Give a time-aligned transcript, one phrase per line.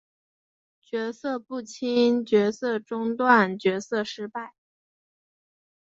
[0.81, 4.55] 角色不清角色中断角色失败